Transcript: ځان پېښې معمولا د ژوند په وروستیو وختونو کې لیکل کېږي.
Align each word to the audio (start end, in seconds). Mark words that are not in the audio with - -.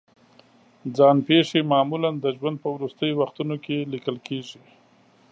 ځان 0.97 1.17
پېښې 1.27 1.59
معمولا 1.73 2.11
د 2.19 2.25
ژوند 2.37 2.57
په 2.63 2.69
وروستیو 2.75 3.17
وختونو 3.21 3.55
کې 3.65 3.77
لیکل 3.93 4.17
کېږي. 4.27 4.61